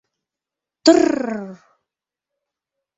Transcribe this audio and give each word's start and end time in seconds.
“Тррр!..” 0.83 1.31